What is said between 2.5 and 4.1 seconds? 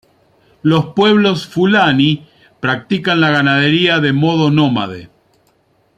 practican la ganadería